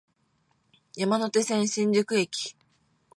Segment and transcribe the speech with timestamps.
[0.95, 2.55] 山手線、新宿駅